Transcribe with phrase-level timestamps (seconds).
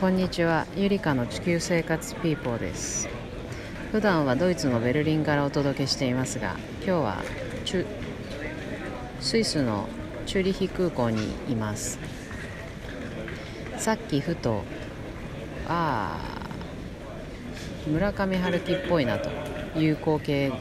[0.00, 0.64] こんにちは。
[0.76, 3.08] ゆりかの地球生活ピーポーです。
[3.90, 7.16] 普段はドイツのベルリンからお届けしていますが今日は
[9.20, 9.88] スイスの
[10.24, 11.98] チューリヒ空港にいます。
[13.76, 14.62] さっきふと
[15.66, 19.30] ああ村上春樹っぽいなと
[19.80, 20.52] いう光景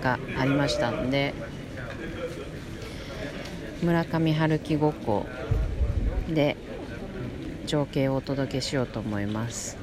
[0.00, 1.34] がありましたんで
[3.82, 5.26] 村上春樹ごっこ
[6.28, 6.56] で
[7.66, 9.76] 情景をお届けしようと思います。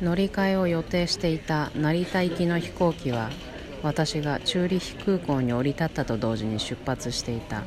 [0.00, 3.30] 乗り換えを予定していた成田行きの飛行機は
[3.82, 7.64] 私がチューリヒ空港に降り立ったと同時に出発していた。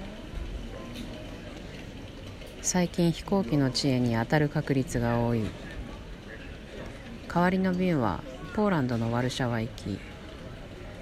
[2.61, 5.43] 最近飛行機の遅延に当たる確率が多い。
[7.27, 8.21] 代わりの便は
[8.53, 10.10] ポーランドのワルシャワ行き。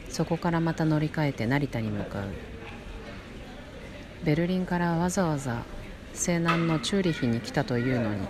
[0.10, 2.24] そこからまた乗り換えて成田に向かう。
[4.24, 5.64] ベルリンからわざわざ
[6.14, 8.28] 西南のチューリヒに来たというのに。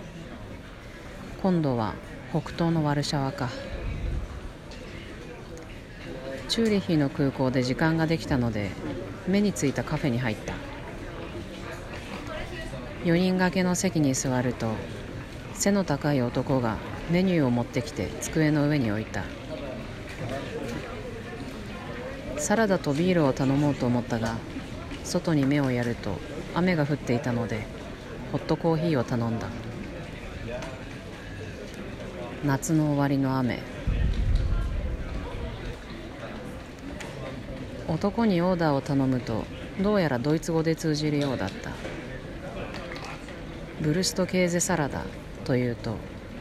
[1.42, 1.94] 今度は
[2.30, 3.48] 北東のワルシャワか。
[6.48, 8.70] チューリヒの空港で時間ができたので
[9.26, 10.54] 目についたカフェに入った。
[13.04, 14.74] 4人掛けの席に座ると
[15.54, 16.76] 背の高い男が
[17.10, 19.24] メニューを持ってきて机の上に置いた。
[22.40, 24.36] サラダとビールを頼もうと思ったが
[25.04, 26.18] 外に目をやると
[26.54, 27.66] 雨が降っていたので
[28.32, 29.46] ホットコーヒーを頼んだ。
[32.44, 33.60] 夏の終わりの雨。
[37.86, 39.44] 男にオーダーを頼むと
[39.80, 41.72] どうやらドイツ語で通じるようだった。
[43.80, 45.02] ブルストケーゼサラダ
[45.44, 45.96] というと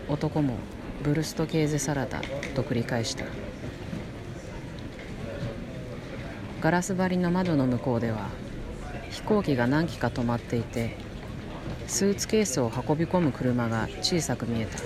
[0.07, 0.55] 男も
[1.03, 2.21] ブルストケーゼサラダ
[2.55, 3.25] と繰り返した。
[6.61, 8.29] ガラス張りの窓の向こうでは
[9.09, 10.97] 飛行機が何機か止まっていて
[11.87, 14.77] スーツケースを運び込む車が小さく見えた。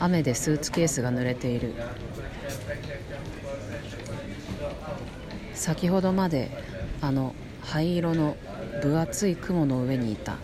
[0.00, 1.74] 雨でスーツケースが濡れている。
[5.54, 6.50] 先ほどまで
[7.00, 8.36] あの灰色の
[8.80, 10.36] 分厚い雲の上にいた。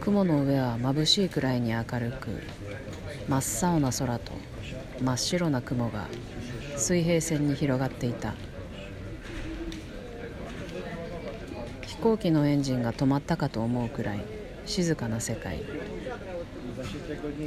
[0.00, 2.42] 雲の上は眩しいくらいに明るく
[3.28, 4.32] 真っ青な空と
[5.00, 6.08] 真っ白な雲が
[6.76, 8.34] 水平線に広がっていた。
[11.82, 14.24] 飛行機のエンジンが止まったかと思うくらい
[14.66, 15.62] 静かな世界。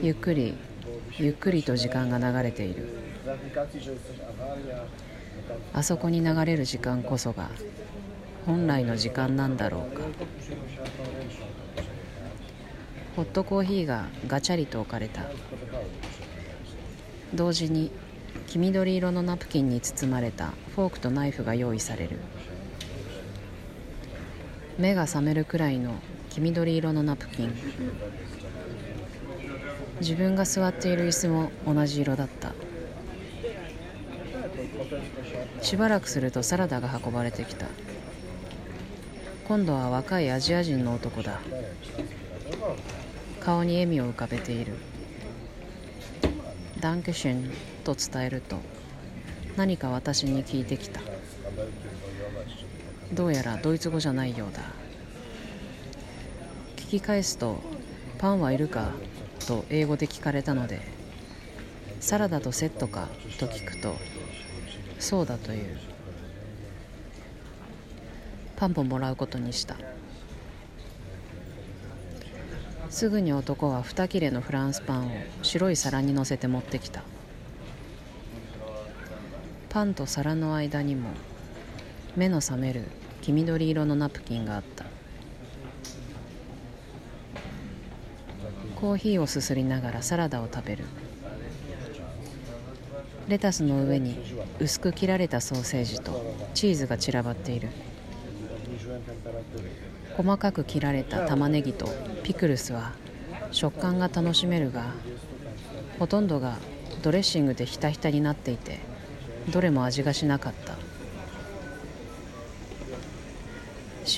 [0.02, 0.54] ゆっくり
[1.18, 2.88] ゆっくりと時間が流れている。
[5.74, 7.50] あそこに流れる時間こそが
[8.46, 10.04] 本来の時間なんだろうか。
[13.16, 15.24] ホットコーヒーがガチャリと置かれた。
[17.34, 17.92] 同時に
[18.48, 22.20] 黄緑色のナプキンに包まれたフォークとナイフが用意される。
[24.78, 25.96] 目が覚めるくらいの
[26.30, 27.54] 黄緑色のナプキン。
[30.02, 32.54] 自分が座っている椅子も同じ色だった。
[35.62, 37.68] しばらくするとサラダが運ばれてきた。
[39.48, 41.40] 今度は若いアジア人の男だ。
[43.40, 44.74] 顔に笑みを浮かべている。
[46.86, 47.52] ダンクシュン
[47.84, 48.58] と伝えると
[49.58, 51.02] 何か私に聞いてきた
[53.12, 54.62] どうやらドイツ語じゃないようだ
[56.76, 57.60] 聞き返すと
[58.20, 58.92] 「パンはいるか?」
[59.48, 60.80] と英語で聞かれたので
[62.02, 63.10] 「サラダとセットか?」
[63.40, 63.96] と聞くと
[65.02, 65.80] 「そうだ」という
[68.58, 69.76] パンももらうことにした
[72.90, 77.04] すぐに男は2切れのフランスパンを白い皿に乗せて持ってきた。
[79.70, 81.10] パンと皿の間にも
[82.16, 82.84] 目の覚める
[83.22, 84.86] 黄緑色のナプキンがあった。
[88.76, 90.86] コーヒーをすすりながらサラダを食べる。
[93.28, 94.16] レタスの上に
[94.60, 97.70] 薄く切られたソーセージとチーズが散らばっている。
[100.18, 101.88] 細かく切られた玉ねぎと
[102.24, 102.94] ピクルスは
[103.52, 104.86] 食感が楽しめるが
[106.00, 106.58] ほとんどが
[107.02, 108.80] ドレッシングでひたひたになっていて
[109.52, 110.74] どれも味がしなかった。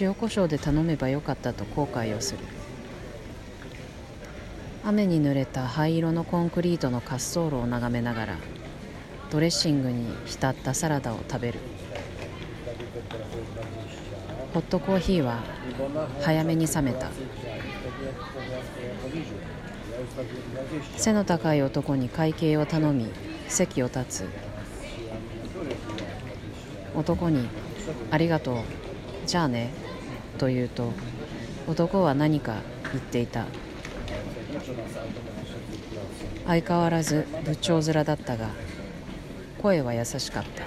[0.01, 2.39] 塩コショウで頼めばよかったと後悔をする。
[4.83, 8.37] 雨に濡れた灰色のコンクリートの滑走路を眺めながら
[9.29, 11.59] ドレッシングに浸ったサラダを食べる。
[14.57, 15.43] ホットコーヒーは
[16.23, 17.11] 早めに冷めた。
[20.95, 23.11] 背の高い男に会計を頼み
[23.47, 24.27] 席を立つ。
[26.95, 27.47] 男に
[28.09, 28.57] 「ありがとう。
[29.27, 29.69] じゃあね」
[30.39, 30.91] と言うと
[31.67, 32.55] 男は何か
[32.91, 33.45] 言っていた。
[36.47, 38.49] 相変わらず仏頂面だったが
[39.61, 40.63] 声は優しかった。